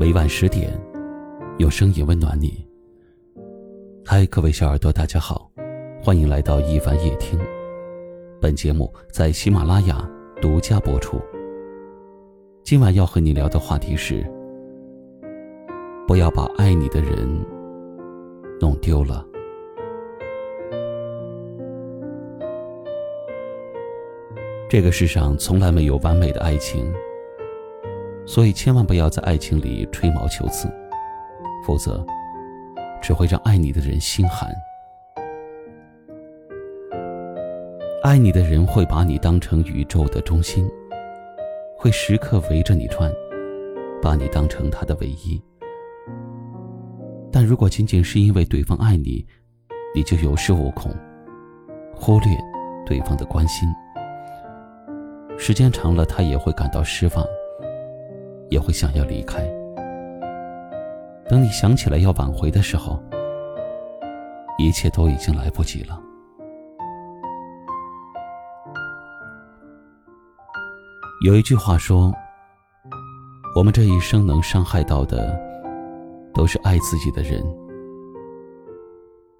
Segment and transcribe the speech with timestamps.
[0.00, 0.72] 每晚十点，
[1.58, 2.66] 有声音温暖你。
[4.02, 5.50] 嗨，各位小耳朵，大家好，
[6.02, 7.38] 欢迎来到一凡夜听。
[8.40, 11.20] 本节目在喜马拉雅独家播出。
[12.64, 14.24] 今晚要和你聊的话题是：
[16.06, 17.28] 不要把爱你的人
[18.58, 19.22] 弄丢了。
[24.66, 26.90] 这个世上从来没有完美的爱情，
[28.30, 30.72] 所以千万不要在爱情里吹毛求疵，
[31.66, 32.06] 否则
[33.02, 34.48] 只会让爱你的人心寒。
[38.04, 40.70] 爱你的人会把你当成宇宙的中心，
[41.76, 43.12] 会时刻围着你转，
[44.00, 45.42] 把你当成他的唯一。
[47.32, 49.26] 但如果仅仅是因为对方爱你，
[49.92, 50.94] 你就有恃无恐，
[51.92, 52.30] 忽略
[52.86, 53.68] 对方的关心。
[55.36, 57.26] 时间长了，他也会感到失望，
[58.50, 59.42] 也会想要离开。
[61.28, 63.02] 等你想起来要挽回的时候，
[64.58, 65.98] 一切都已经来不及了。
[71.24, 72.12] 有一句话说
[73.56, 75.38] ：“我们这一生能伤害到的，
[76.34, 77.42] 都是爱自己的人。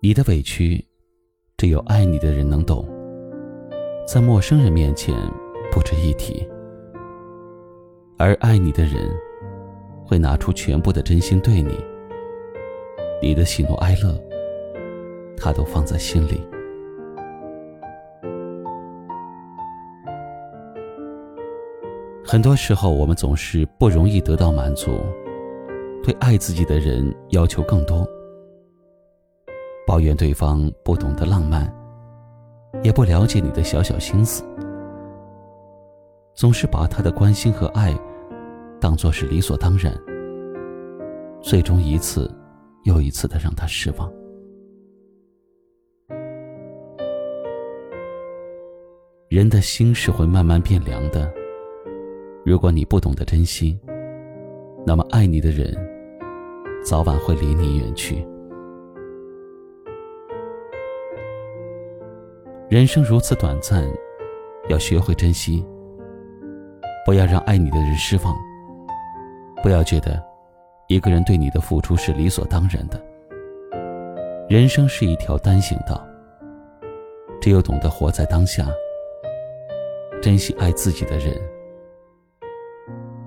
[0.00, 0.84] 你的委屈，
[1.56, 2.86] 只有爱你的人能懂。
[4.06, 5.16] 在陌生人面前。”
[5.70, 6.48] 不值一提，
[8.20, 9.08] 而爱你的人
[10.04, 11.78] 会拿出全部的真心对你，
[13.22, 14.20] 你的喜怒哀乐，
[15.36, 16.44] 他都放在心里。
[22.24, 24.98] 很多时候，我们总是不容易得到满足，
[26.02, 28.04] 对爱自己的人要求更多，
[29.86, 31.72] 抱怨对方不懂得浪漫，
[32.82, 34.42] 也不了解你的小小心思。
[36.34, 37.92] 总是把他的关心和爱
[38.80, 39.92] 当做是理所当然，
[41.40, 42.30] 最终一次
[42.84, 44.12] 又一次的让他失望。
[49.28, 51.30] 人的心是会慢慢变凉的，
[52.44, 53.78] 如果你不懂得珍惜，
[54.86, 55.76] 那么爱你的人
[56.84, 58.26] 早晚会离你远去。
[62.70, 63.84] 人生如此短暂，
[64.68, 65.64] 要学会珍惜。
[67.04, 68.47] 不要让爱你的人失望。
[69.62, 70.22] 不要觉得
[70.86, 73.00] 一个人对你的付出是理所当然的。
[74.48, 76.06] 人生是一条单行道，
[77.40, 78.66] 只有懂得活在当下，
[80.22, 81.36] 珍惜爱自己的人，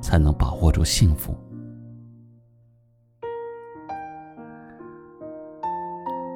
[0.00, 1.34] 才能把握住幸福。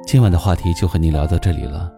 [0.05, 1.91] 今晚的话题就和您聊到这里了。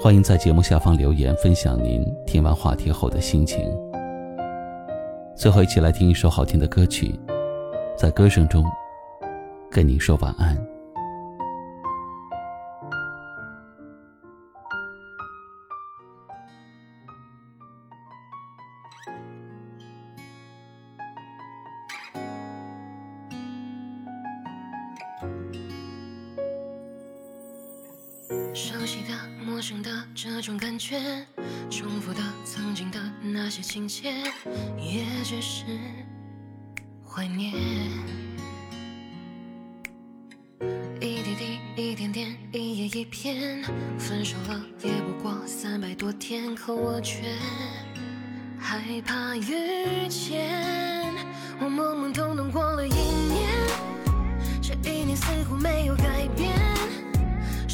[0.00, 3.70] 欢迎在节目下方留言，分享您听完话题后的心情。
[5.36, 7.18] 最后，一起来听一首好听的歌曲，
[7.98, 8.64] 在歌声中
[9.70, 10.56] 跟您说晚安。
[28.54, 31.26] 熟悉的、陌生的这种感觉，
[31.68, 34.12] 重复的曾经的那些情节，
[34.78, 35.64] 也只是
[37.04, 37.52] 怀念。
[41.00, 43.60] 一滴滴，一点点，一页一篇，
[43.98, 47.24] 分手了也不过三百多天，可我却
[48.56, 51.12] 害怕遇见。
[51.58, 53.50] 我懵懵懂懂过了一年，
[54.62, 56.54] 这一年似乎没有改变。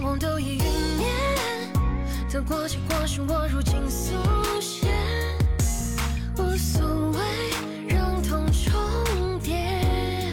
[0.00, 0.64] 过往都已云
[1.00, 1.08] 烟，
[2.32, 4.14] 得过且过是我如今速
[4.58, 4.86] 写，
[6.38, 7.18] 无所谓
[7.86, 10.32] 让痛重叠。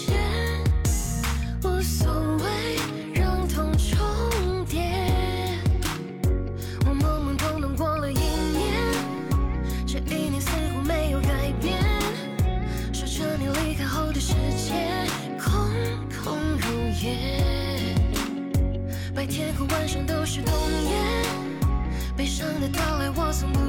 [1.81, 2.45] 无所谓
[3.11, 4.83] 让痛重叠
[6.85, 8.93] 我懵懵懂懂过了一年
[9.87, 11.79] 这一年似乎没有改变。
[12.93, 15.07] 守着你离开后的世界
[15.39, 15.71] 空
[16.23, 17.95] 空如也。
[19.15, 20.53] 白天和晚上都是冬
[20.83, 21.25] 夜
[22.15, 23.60] 悲伤的到来我从不